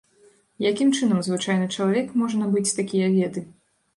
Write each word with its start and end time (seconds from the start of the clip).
Якім 0.69 0.93
чынам 0.99 1.19
звычайны 1.27 1.67
чалавек 1.75 2.09
можа 2.21 2.39
набыць 2.45 2.75
такія 2.79 3.13
веды? 3.19 3.45